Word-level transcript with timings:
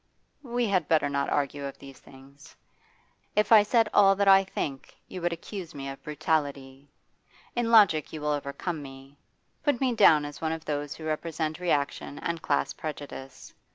'We 0.41 0.65
had 0.65 0.87
better 0.87 1.09
not 1.09 1.29
argue 1.29 1.63
of 1.63 1.77
these 1.77 1.99
things. 1.99 2.55
If 3.35 3.51
I 3.51 3.61
said 3.61 3.87
all 3.93 4.15
that 4.15 4.27
I 4.27 4.43
think 4.43 4.95
you 5.07 5.21
would 5.21 5.31
accuse 5.31 5.75
me 5.75 5.87
of 5.89 6.01
brutality. 6.01 6.87
In 7.55 7.69
logic 7.69 8.11
you 8.11 8.19
will 8.19 8.29
overcome 8.31 8.81
me. 8.81 9.19
Put 9.61 9.79
me 9.79 9.93
down 9.93 10.25
as 10.25 10.41
one 10.41 10.53
of 10.53 10.65
those 10.65 10.95
who 10.95 11.05
represent 11.05 11.59
reaction 11.59 12.17
and 12.17 12.41
class 12.41 12.73
prejudice. 12.73 13.53